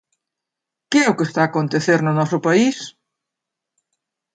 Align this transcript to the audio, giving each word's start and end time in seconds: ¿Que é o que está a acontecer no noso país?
¿Que 0.89 0.99
é 1.05 1.07
o 1.11 1.17
que 1.17 1.25
está 1.29 1.39
a 1.43 1.49
acontecer 1.51 1.99
no 2.01 2.13
noso 2.19 2.37
país? 2.47 2.77